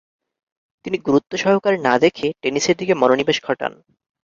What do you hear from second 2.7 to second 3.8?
দিকে মনোনিবেশ ঘটান।